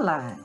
Olá, 0.00 0.36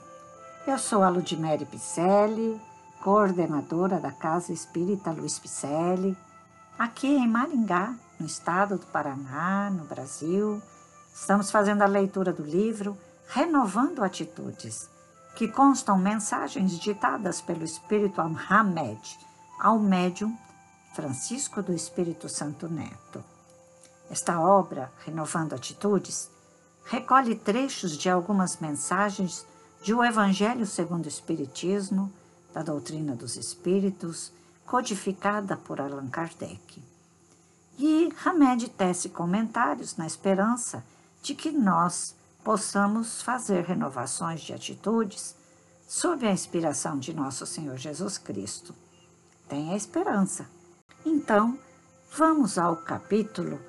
eu 0.65 0.79
sou 0.79 1.03
a 1.03 1.09
Ludmere 1.09 1.63
Picelli, 1.63 2.59
coordenadora 3.03 3.99
da 3.99 4.11
Casa 4.11 4.51
Espírita 4.51 5.11
Luiz 5.11 5.37
Picelli, 5.37 6.17
aqui 6.75 7.05
em 7.05 7.27
Maringá, 7.27 7.93
no 8.19 8.25
estado 8.25 8.79
do 8.79 8.87
Paraná, 8.87 9.69
no 9.69 9.83
Brasil. 9.83 10.59
Estamos 11.13 11.51
fazendo 11.51 11.83
a 11.83 11.85
leitura 11.85 12.33
do 12.33 12.41
livro 12.41 12.97
Renovando 13.27 14.03
Atitudes, 14.03 14.89
que 15.35 15.47
constam 15.47 15.99
mensagens 15.99 16.71
ditadas 16.79 17.39
pelo 17.39 17.63
Espírito 17.63 18.21
Hamed 18.21 19.19
ao 19.59 19.77
médium 19.77 20.35
Francisco 20.95 21.61
do 21.61 21.73
Espírito 21.73 22.27
Santo 22.27 22.67
Neto. 22.67 23.23
Esta 24.09 24.39
obra, 24.41 24.91
Renovando 25.05 25.53
Atitudes, 25.53 26.31
recolhe 26.85 27.35
trechos 27.35 27.97
de 27.97 28.09
algumas 28.09 28.57
mensagens 28.59 29.45
de 29.81 29.93
O 29.93 30.03
Evangelho 30.03 30.65
segundo 30.65 31.05
o 31.05 31.09
Espiritismo, 31.09 32.11
da 32.53 32.61
doutrina 32.61 33.15
dos 33.15 33.35
Espíritos, 33.35 34.31
codificada 34.65 35.57
por 35.57 35.81
Allan 35.81 36.07
Kardec. 36.07 36.81
E 37.77 38.13
Hamed 38.23 38.69
tece 38.69 39.09
comentários 39.09 39.97
na 39.97 40.05
esperança 40.05 40.85
de 41.21 41.33
que 41.33 41.51
nós 41.51 42.15
possamos 42.43 43.21
fazer 43.21 43.63
renovações 43.63 44.41
de 44.41 44.53
atitudes 44.53 45.35
sob 45.87 46.25
a 46.27 46.31
inspiração 46.31 46.99
de 46.99 47.13
nosso 47.13 47.45
Senhor 47.45 47.77
Jesus 47.77 48.17
Cristo. 48.17 48.75
Tenha 49.47 49.75
esperança. 49.75 50.47
Então, 51.05 51.57
vamos 52.15 52.57
ao 52.57 52.77
capítulo 52.77 53.59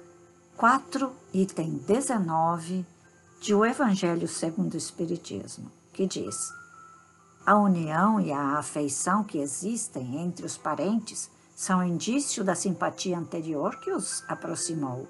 4, 0.57 1.13
item 1.33 1.79
19 1.79 2.94
de 3.45 3.55
O 3.55 3.63
Evangelho 3.63 4.27
segundo 4.27 4.73
o 4.73 4.79
Espiritismo, 4.79 5.71
que 5.93 6.07
diz: 6.07 6.51
A 7.45 7.55
união 7.59 8.19
e 8.19 8.33
a 8.33 8.57
afeição 8.57 9.23
que 9.23 9.37
existem 9.37 10.17
entre 10.23 10.47
os 10.47 10.57
parentes 10.57 11.31
são 11.55 11.85
indício 11.85 12.43
da 12.43 12.55
simpatia 12.55 13.19
anterior 13.19 13.79
que 13.81 13.91
os 13.91 14.25
aproximou. 14.29 15.07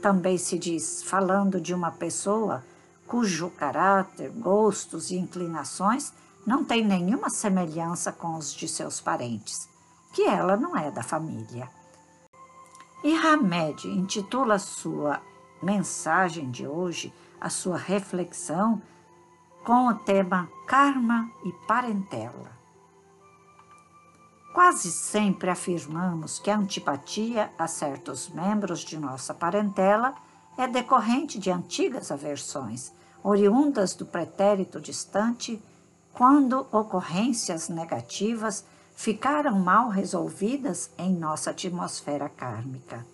Também 0.00 0.38
se 0.38 0.58
diz, 0.58 1.02
falando 1.02 1.60
de 1.60 1.74
uma 1.74 1.90
pessoa 1.90 2.64
cujo 3.06 3.50
caráter, 3.50 4.30
gostos 4.30 5.10
e 5.10 5.16
inclinações 5.16 6.14
não 6.46 6.64
têm 6.64 6.82
nenhuma 6.82 7.28
semelhança 7.28 8.10
com 8.10 8.36
os 8.36 8.54
de 8.54 8.68
seus 8.68 9.02
parentes, 9.02 9.68
que 10.14 10.22
ela 10.22 10.56
não 10.56 10.74
é 10.74 10.90
da 10.90 11.02
família. 11.02 11.68
E 13.04 13.14
Hamed 13.14 13.86
intitula 13.86 14.58
sua 14.58 15.20
mensagem 15.62 16.50
de 16.50 16.66
hoje 16.66 17.12
a 17.40 17.48
sua 17.48 17.76
reflexão 17.76 18.80
com 19.64 19.88
o 19.88 19.94
tema 19.94 20.48
Karma 20.66 21.30
e 21.44 21.52
Parentela. 21.66 22.56
Quase 24.54 24.90
sempre 24.90 25.50
afirmamos 25.50 26.38
que 26.38 26.50
a 26.50 26.56
antipatia 26.56 27.50
a 27.58 27.66
certos 27.66 28.28
membros 28.28 28.80
de 28.80 28.96
nossa 28.96 29.34
parentela 29.34 30.14
é 30.56 30.66
decorrente 30.66 31.38
de 31.38 31.50
antigas 31.50 32.10
aversões, 32.10 32.90
oriundas 33.22 33.94
do 33.94 34.06
pretérito 34.06 34.80
distante, 34.80 35.62
quando 36.14 36.66
ocorrências 36.72 37.68
negativas 37.68 38.64
ficaram 38.94 39.58
mal 39.58 39.90
resolvidas 39.90 40.90
em 40.96 41.12
nossa 41.12 41.50
atmosfera 41.50 42.30
kármica. 42.30 43.06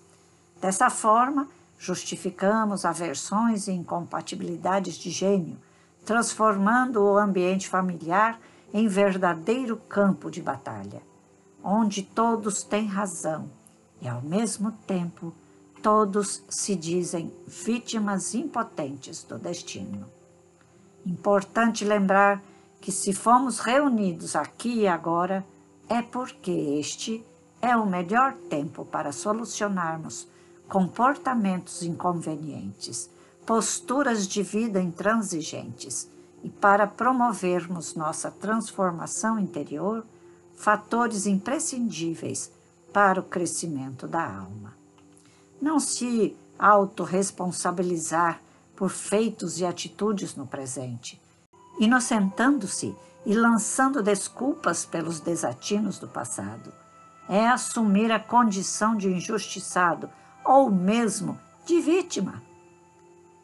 Dessa 0.60 0.88
forma, 0.88 1.48
Justificamos 1.82 2.84
aversões 2.84 3.66
e 3.66 3.72
incompatibilidades 3.72 4.94
de 4.94 5.10
gênio, 5.10 5.58
transformando 6.04 7.02
o 7.02 7.18
ambiente 7.18 7.68
familiar 7.68 8.40
em 8.72 8.86
verdadeiro 8.86 9.76
campo 9.76 10.30
de 10.30 10.40
batalha, 10.40 11.02
onde 11.60 12.04
todos 12.04 12.62
têm 12.62 12.86
razão 12.86 13.50
e, 14.00 14.06
ao 14.06 14.22
mesmo 14.22 14.70
tempo, 14.86 15.34
todos 15.82 16.44
se 16.48 16.76
dizem 16.76 17.34
vítimas 17.48 18.32
impotentes 18.32 19.24
do 19.24 19.36
destino. 19.36 20.06
Importante 21.04 21.84
lembrar 21.84 22.40
que, 22.80 22.92
se 22.92 23.12
fomos 23.12 23.58
reunidos 23.58 24.36
aqui 24.36 24.82
e 24.82 24.86
agora, 24.86 25.44
é 25.88 26.00
porque 26.00 26.52
este 26.52 27.26
é 27.60 27.76
o 27.76 27.84
melhor 27.84 28.34
tempo 28.48 28.84
para 28.84 29.10
solucionarmos 29.10 30.30
comportamentos 30.72 31.82
inconvenientes, 31.82 33.10
posturas 33.44 34.26
de 34.26 34.42
vida 34.42 34.80
intransigentes 34.80 36.08
e 36.42 36.48
para 36.48 36.86
promovermos 36.86 37.94
nossa 37.94 38.30
transformação 38.30 39.38
interior, 39.38 40.02
fatores 40.54 41.26
imprescindíveis 41.26 42.50
para 42.90 43.20
o 43.20 43.22
crescimento 43.22 44.08
da 44.08 44.24
alma. 44.24 44.72
Não 45.60 45.78
se 45.78 46.34
autorresponsabilizar 46.58 48.40
por 48.74 48.88
feitos 48.88 49.60
e 49.60 49.66
atitudes 49.66 50.34
no 50.34 50.46
presente, 50.46 51.20
inocentando-se 51.78 52.96
e 53.26 53.34
lançando 53.34 54.02
desculpas 54.02 54.86
pelos 54.86 55.20
desatinos 55.20 55.98
do 55.98 56.08
passado. 56.08 56.72
É 57.28 57.46
assumir 57.46 58.10
a 58.10 58.18
condição 58.18 58.96
de 58.96 59.10
injustiçado 59.10 60.08
ou 60.44 60.70
mesmo 60.70 61.38
de 61.64 61.80
vítima. 61.80 62.42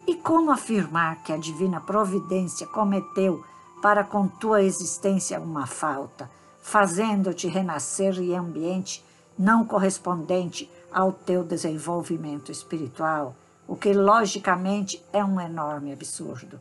E 0.06 0.14
como 0.14 0.50
afirmar 0.50 1.22
que 1.22 1.32
a 1.32 1.36
divina 1.36 1.80
providência 1.80 2.66
cometeu 2.66 3.44
para 3.82 4.02
com 4.02 4.26
tua 4.26 4.62
existência 4.62 5.38
uma 5.38 5.66
falta, 5.66 6.30
fazendo-te 6.60 7.46
renascer 7.46 8.18
em 8.18 8.36
ambiente 8.36 9.04
não 9.38 9.64
correspondente 9.64 10.70
ao 10.90 11.12
teu 11.12 11.44
desenvolvimento 11.44 12.50
espiritual, 12.50 13.36
o 13.66 13.76
que 13.76 13.92
logicamente 13.92 15.04
é 15.12 15.22
um 15.22 15.40
enorme 15.40 15.92
absurdo. 15.92 16.58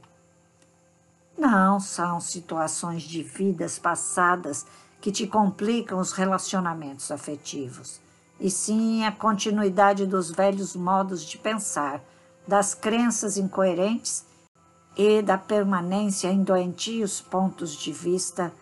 Não 1.38 1.80
são 1.80 2.20
situações 2.20 3.04
de 3.04 3.24
vidas 3.24 3.80
passadas 3.80 4.66
que 5.00 5.12
te 5.12 5.26
complicam 5.26 6.00
os 6.00 6.12
relacionamentos 6.12 7.12
afetivos 7.12 8.02
e 8.40 8.50
sim 8.50 9.04
a 9.06 9.12
continuidade 9.12 10.06
dos 10.06 10.30
velhos 10.30 10.76
modos 10.76 11.24
de 11.24 11.38
pensar, 11.38 12.02
das 12.48 12.74
crenças 12.74 13.38
incoerentes 13.38 14.26
e 14.96 15.22
da 15.22 15.38
permanência 15.38 16.30
em 16.30 16.44
doentios 16.44 17.20
pontos 17.22 17.76
de 17.76 17.92
vista 17.92 18.54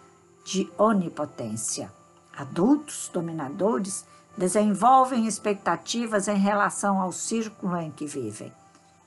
de 0.43 0.69
onipotência. 0.77 1.91
Adultos 2.35 3.09
dominadores 3.13 4.05
desenvolvem 4.37 5.27
expectativas 5.27 6.27
em 6.27 6.37
relação 6.37 7.01
ao 7.01 7.11
círculo 7.11 7.77
em 7.77 7.91
que 7.91 8.05
vivem, 8.05 8.51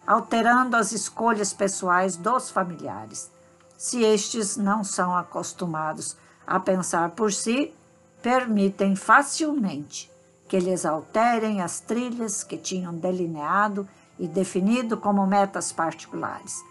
alterando 0.06 0.76
as 0.76 0.92
escolhas 0.92 1.52
pessoais 1.52 2.16
dos 2.16 2.50
familiares. 2.50 3.30
Se 3.76 4.02
estes 4.02 4.56
não 4.56 4.82
são 4.82 5.14
acostumados 5.16 6.16
a 6.46 6.58
pensar 6.58 7.10
por 7.10 7.32
si, 7.32 7.74
permitem 8.22 8.96
facilmente 8.96 10.10
que 10.48 10.58
lhes 10.58 10.86
alterem 10.86 11.60
as 11.60 11.78
trilhas 11.78 12.42
que 12.42 12.56
tinham 12.56 12.94
delineado 12.94 13.86
e 14.18 14.26
definido 14.26 14.96
como 14.96 15.26
metas 15.26 15.70
particulares. 15.70 16.64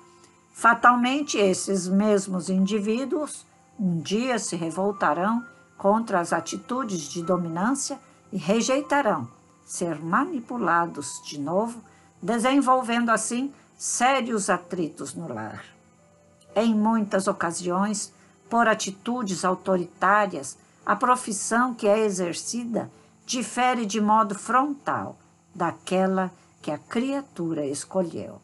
Fatalmente, 0.54 1.38
esses 1.38 1.88
mesmos 1.88 2.50
indivíduos 2.50 3.46
um 3.80 4.00
dia 4.02 4.40
se 4.40 4.56
revoltarão 4.56 5.46
contra 5.78 6.20
as 6.20 6.34
atitudes 6.34 7.02
de 7.02 7.22
dominância 7.22 8.00
e 8.34 8.38
rejeitarão 8.38 9.28
ser 9.64 10.00
manipulados 10.00 11.22
de 11.26 11.40
novo, 11.40 11.84
desenvolvendo 12.22 13.12
assim 13.12 13.54
sérios 13.78 14.50
atritos 14.50 15.14
no 15.14 15.32
lar. 15.32 15.64
Em 16.56 16.74
muitas 16.74 17.28
ocasiões, 17.28 18.12
por 18.50 18.68
atitudes 18.68 19.46
autoritárias, 19.46 20.58
a 20.86 20.96
profissão 20.96 21.74
que 21.74 21.88
é 21.88 22.00
exercida 22.00 22.90
difere 23.28 23.86
de 23.86 24.00
modo 24.00 24.34
frontal 24.34 25.18
daquela 25.54 26.32
que 26.62 26.72
a 26.72 26.78
criatura 26.78 27.66
escolheu. 27.66 28.42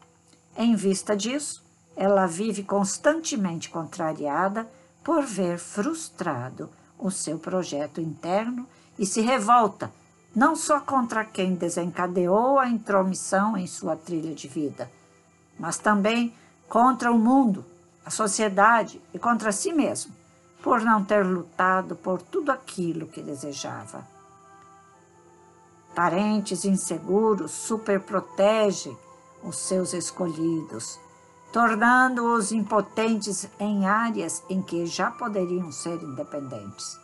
Em 0.57 0.75
vista 0.75 1.15
disso, 1.15 1.63
ela 1.95 2.25
vive 2.25 2.63
constantemente 2.63 3.69
contrariada 3.69 4.69
por 5.01 5.24
ver 5.24 5.57
frustrado 5.57 6.69
o 7.00 7.09
seu 7.09 7.39
projeto 7.39 8.01
interno 8.01 8.68
e 9.00 9.06
se 9.06 9.21
revolta 9.21 9.89
não 10.35 10.53
só 10.53 10.81
contra 10.81 11.24
quem 11.24 11.56
desencadeou 11.56 12.59
a 12.59 12.68
intromissão 12.68 13.56
em 13.56 13.68
sua 13.68 13.95
trilha 13.95 14.35
de 14.35 14.50
vida, 14.50 14.91
mas 15.57 15.77
também 15.77 16.33
contra 16.68 17.09
o 17.09 17.18
mundo, 17.18 17.63
a 18.06 18.09
sociedade 18.09 19.01
e 19.13 19.19
contra 19.19 19.53
si 19.53 19.71
mesmo, 19.71 20.13
por 20.62 20.81
não 20.81 21.06
ter 21.06 21.25
lutado 21.25 21.95
por 21.95 22.21
tudo 22.21 22.51
aquilo 22.51 23.07
que 23.07 23.21
desejava. 23.21 24.12
Parentes 25.95 26.66
inseguros 26.66 27.51
superprotegem 27.51 28.98
os 29.44 29.57
seus 29.57 29.94
escolhidos, 29.94 31.00
tornando-os 31.51 32.51
impotentes 32.51 33.48
em 33.60 33.86
áreas 33.86 34.42
em 34.50 34.62
que 34.62 34.88
já 34.88 35.12
poderiam 35.12 35.72
ser 35.72 36.01
independentes. 36.01 36.98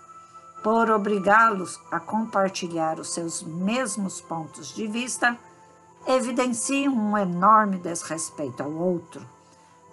Por 0.63 0.89
obrigá-los 0.89 1.79
a 1.91 1.99
compartilhar 1.99 2.99
os 2.99 3.13
seus 3.13 3.43
mesmos 3.43 4.19
pontos 4.19 4.73
de 4.73 4.87
vista, 4.87 5.37
evidenciam 6.07 6.93
um 6.93 7.17
enorme 7.17 7.77
desrespeito 7.77 8.63
ao 8.63 8.71
outro, 8.71 9.21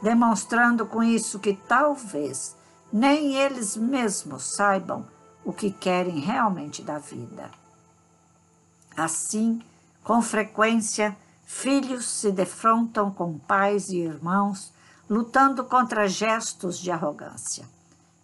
demonstrando 0.00 0.87
com 0.87 1.02
isso 1.02 1.38
que 1.38 1.54
talvez 1.69 2.56
nem 2.93 3.34
eles 3.34 3.76
mesmos 3.76 4.43
saibam 4.44 5.06
o 5.44 5.52
que 5.52 5.70
querem 5.70 6.19
realmente 6.19 6.82
da 6.82 6.98
vida. 6.98 7.50
Assim, 8.96 9.60
com 10.02 10.22
frequência, 10.22 11.14
filhos 11.44 12.06
se 12.06 12.32
defrontam 12.32 13.10
com 13.10 13.38
pais 13.38 13.90
e 13.90 13.98
irmãos, 13.98 14.72
lutando 15.08 15.64
contra 15.64 16.08
gestos 16.08 16.78
de 16.78 16.90
arrogância. 16.90 17.64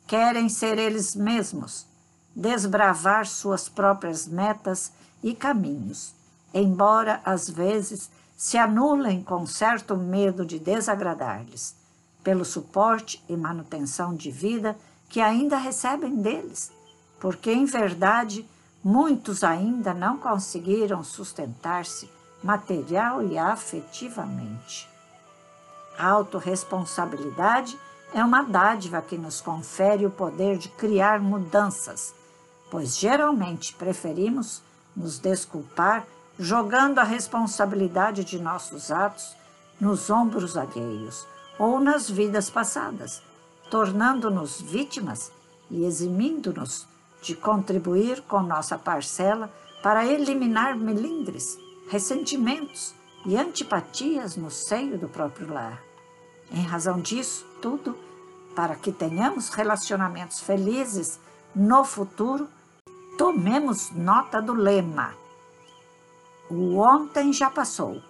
Querem 0.06 0.48
ser 0.48 0.78
eles 0.78 1.14
mesmos, 1.14 1.86
desbravar 2.34 3.26
suas 3.26 3.68
próprias 3.68 4.26
metas 4.26 4.92
e 5.22 5.34
caminhos, 5.34 6.14
embora 6.54 7.20
às 7.24 7.48
vezes 7.48 8.10
se 8.36 8.58
anulem 8.58 9.22
com 9.22 9.46
certo 9.46 9.96
medo 9.96 10.44
de 10.44 10.58
desagradar-lhes, 10.58 11.76
pelo 12.24 12.44
suporte 12.44 13.22
e 13.28 13.36
manutenção 13.36 14.14
de 14.14 14.30
vida 14.30 14.76
que 15.08 15.20
ainda 15.20 15.56
recebem 15.58 16.16
deles, 16.16 16.72
porque 17.20 17.52
em 17.52 17.66
verdade 17.66 18.48
muitos 18.82 19.44
ainda 19.44 19.94
não 19.94 20.16
conseguiram 20.16 21.04
sustentar-se 21.04 22.10
material 22.42 23.22
e 23.22 23.38
afetivamente. 23.38 24.88
A 25.96 26.08
autorresponsabilidade 26.08 27.78
é 28.12 28.24
uma 28.24 28.42
dádiva 28.42 29.00
que 29.00 29.16
nos 29.16 29.40
confere 29.40 30.04
o 30.04 30.10
poder 30.10 30.58
de 30.58 30.68
criar 30.68 31.20
mudanças, 31.20 32.14
pois 32.70 32.98
geralmente 32.98 33.74
preferimos 33.74 34.62
nos 34.96 35.18
desculpar 35.18 36.06
jogando 36.38 36.98
a 36.98 37.04
responsabilidade 37.04 38.24
de 38.24 38.38
nossos 38.38 38.90
atos 38.90 39.36
nos 39.80 40.10
ombros 40.10 40.56
alheios 40.56 41.26
ou 41.58 41.78
nas 41.78 42.10
vidas 42.10 42.50
passadas, 42.50 43.22
tornando-nos 43.70 44.60
vítimas 44.60 45.30
e 45.70 45.84
eximindo-nos 45.84 46.86
de 47.22 47.34
contribuir 47.36 48.20
com 48.22 48.42
nossa 48.42 48.76
parcela 48.76 49.50
para 49.82 50.04
eliminar 50.04 50.76
melindres, 50.76 51.56
ressentimentos 51.88 52.94
e 53.24 53.36
antipatias 53.36 54.36
no 54.36 54.50
seio 54.50 54.98
do 54.98 55.08
próprio 55.08 55.52
lar. 55.52 55.80
Em 56.50 56.62
razão 56.62 57.00
disso, 57.00 57.46
tudo, 57.62 57.96
para 58.54 58.74
que 58.74 58.92
tenhamos 58.92 59.48
relacionamentos 59.48 60.40
felizes 60.40 61.18
no 61.54 61.84
futuro, 61.84 62.48
tomemos 63.16 63.90
nota 63.92 64.42
do 64.42 64.52
lema: 64.52 65.14
O 66.50 66.76
ontem 66.78 67.32
já 67.32 67.48
passou, 67.48 68.02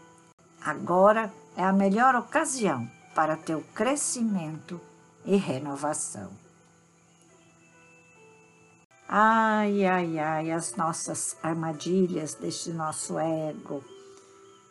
agora 0.65 1.33
é 1.57 1.65
a 1.65 1.73
melhor 1.73 2.17
ocasião 2.17 2.91
para 3.15 3.37
teu 3.37 3.63
crescimento 3.75 4.81
e 5.25 5.37
renovação. 5.37 6.31
Ai, 9.15 9.85
ai, 9.85 10.19
ai, 10.19 10.51
as 10.51 10.75
nossas 10.75 11.37
armadilhas 11.43 12.33
deste 12.33 12.73
nosso 12.73 13.19
ego, 13.19 13.85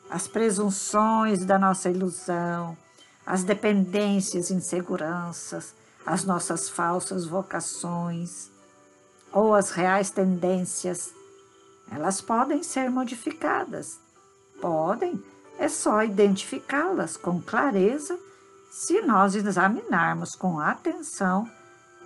as 0.10 0.28
presunções 0.28 1.46
da 1.46 1.60
nossa 1.60 1.92
ilusão, 1.92 2.76
as 3.24 3.44
dependências, 3.44 4.50
inseguranças, 4.50 5.76
as 6.04 6.24
nossas 6.24 6.68
falsas 6.68 7.28
vocações 7.28 8.50
ou 9.32 9.54
as 9.54 9.70
reais 9.70 10.10
tendências, 10.10 11.14
elas 11.92 12.20
podem 12.20 12.64
ser 12.64 12.90
modificadas. 12.90 14.00
Podem, 14.60 15.24
é 15.60 15.70
só 15.70 16.02
identificá-las 16.02 17.16
com 17.16 17.40
clareza 17.40 18.18
se 18.72 19.02
nós 19.02 19.36
examinarmos 19.36 20.32
com 20.32 20.60
atenção 20.60 21.48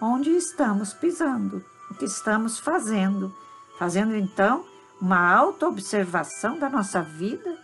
onde 0.01 0.31
estamos 0.31 0.91
pisando 0.91 1.63
o 1.89 1.95
que 1.95 2.05
estamos 2.05 2.59
fazendo, 2.59 3.35
fazendo 3.77 4.15
então 4.15 4.65
uma 4.99 5.33
autoobservação 5.33 6.57
da 6.57 6.69
nossa 6.69 7.01
vida 7.01 7.57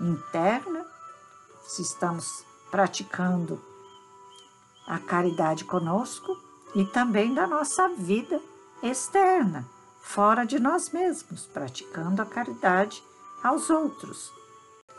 interna, 0.00 0.84
se 1.62 1.82
estamos 1.82 2.44
praticando 2.70 3.62
a 4.86 4.98
caridade 4.98 5.64
conosco 5.64 6.36
e 6.74 6.84
também 6.84 7.34
da 7.34 7.46
nossa 7.46 7.88
vida 7.88 8.40
externa, 8.82 9.64
fora 10.00 10.44
de 10.44 10.58
nós 10.58 10.90
mesmos, 10.90 11.46
praticando 11.46 12.22
a 12.22 12.26
caridade 12.26 13.02
aos 13.42 13.70
outros. 13.70 14.32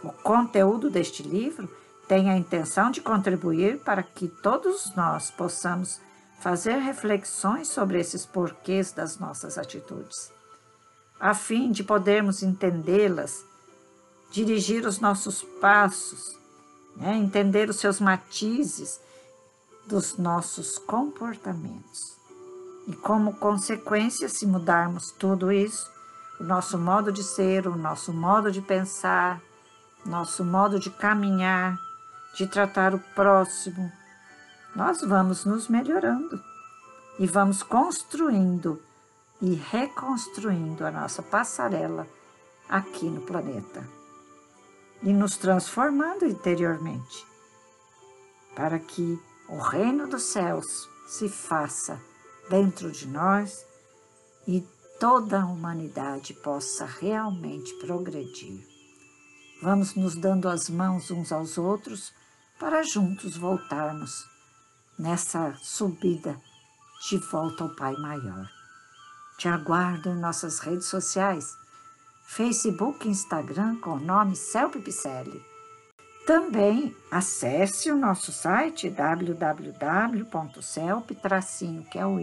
O 0.04 0.12
conteúdo 0.12 0.90
deste 0.90 1.24
livro 1.24 1.70
tem 2.08 2.30
a 2.30 2.38
intenção 2.38 2.92
de 2.92 3.02
contribuir 3.02 3.80
para 3.80 4.04
que 4.04 4.28
todos 4.28 4.96
nós 4.96 5.32
possamos 5.32 6.00
fazer 6.42 6.78
reflexões 6.78 7.68
sobre 7.68 8.00
esses 8.00 8.26
porquês 8.26 8.92
das 8.92 9.20
nossas 9.20 9.60
atitudes, 9.60 10.32
a 11.20 11.36
fim 11.36 11.72
de 11.72 11.84
podermos 11.84 12.42
entendê-las, 12.42 13.46
dirigir 14.32 14.88
os 14.88 15.00
nossos 15.00 15.44
passos, 15.62 16.36
né? 16.98 17.16
entender 17.16 17.70
os 17.70 17.76
seus 17.76 18.00
matizes 18.00 19.00
dos 19.86 20.18
nossos 20.18 20.80
comportamentos. 20.80 22.18
E 22.88 22.94
como 22.96 23.36
consequência, 23.36 24.28
se 24.28 24.48
mudarmos 24.48 25.12
tudo 25.12 25.52
isso, 25.52 25.88
o 26.40 26.44
nosso 26.44 26.76
modo 26.76 27.12
de 27.12 27.24
ser, 27.24 27.68
o 27.68 27.76
nosso 27.76 28.12
modo 28.12 28.52
de 28.52 28.62
pensar, 28.64 29.40
nosso 30.04 30.44
modo 30.44 30.80
de 30.80 30.90
caminhar, 30.90 31.78
de 32.34 32.48
tratar 32.48 32.96
o 32.96 33.00
próximo, 33.14 33.92
nós 34.76 35.02
vamos 35.02 35.46
nos 35.46 35.68
melhorando 35.68 36.42
e 37.20 37.28
vamos 37.28 37.62
construindo 37.62 38.82
e 39.42 39.54
reconstruindo 39.54 40.86
a 40.86 40.92
nossa 40.92 41.22
passarela 41.22 42.08
aqui 42.70 43.10
no 43.10 43.22
planeta 43.22 43.86
e 45.04 45.12
nos 45.12 45.36
transformando 45.36 46.26
interiormente 46.26 47.26
para 48.56 48.80
que 48.80 49.20
o 49.50 49.58
reino 49.58 50.08
dos 50.08 50.24
céus 50.24 50.88
se 51.08 51.28
faça 51.28 52.00
dentro 52.50 52.92
de 52.92 53.08
nós 53.08 53.66
e 54.48 54.66
toda 55.00 55.42
a 55.42 55.46
humanidade 55.46 56.34
possa 56.34 56.86
realmente 56.86 57.74
progredir. 57.76 58.66
Vamos 59.62 59.96
nos 59.96 60.16
dando 60.16 60.48
as 60.48 60.70
mãos 60.70 61.12
uns 61.12 61.32
aos 61.32 61.58
outros 61.58 62.14
para 62.60 62.84
juntos 62.84 63.36
voltarmos 63.36 64.31
nessa 64.98 65.54
subida 65.62 66.40
de 67.10 67.18
volta 67.18 67.64
ao 67.64 67.76
Pai 67.76 67.96
Maior. 67.98 68.50
Te 69.38 69.48
aguardo 69.48 70.10
em 70.10 70.20
nossas 70.20 70.60
redes 70.60 70.86
sociais, 70.86 71.58
Facebook 72.28 73.08
e 73.08 73.12
Instagram 73.12 73.78
com 73.78 73.92
o 73.92 74.00
nome 74.00 74.36
Celpe 74.36 74.80
Picelli. 74.80 75.44
Também 76.26 76.96
acesse 77.10 77.92
o 77.92 77.98
nosso 77.98 78.32
site 78.32 78.90
www.celpe, 78.90 79.56
que 81.90 81.98
é 81.98 82.06
o 82.06 82.20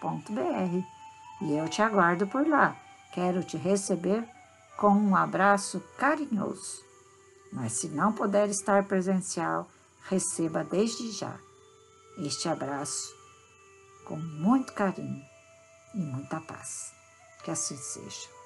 com 0.00 0.22
dois. 0.30 0.84
E 1.40 1.52
eu 1.52 1.68
te 1.68 1.82
aguardo 1.82 2.26
por 2.28 2.46
lá. 2.46 2.76
Quero 3.12 3.42
te 3.42 3.56
receber 3.56 4.24
com 4.76 4.92
um 4.92 5.16
abraço 5.16 5.80
carinhoso. 5.98 6.91
Mas 7.52 7.72
se 7.72 7.88
não 7.88 8.12
puder 8.12 8.48
estar 8.48 8.84
presencial, 8.84 9.68
receba 10.08 10.64
desde 10.64 11.12
já 11.12 11.38
este 12.18 12.48
abraço 12.48 13.14
com 14.04 14.16
muito 14.16 14.72
carinho 14.72 15.22
e 15.94 15.98
muita 15.98 16.40
paz. 16.40 16.92
Que 17.44 17.50
assim 17.50 17.76
seja. 17.76 18.41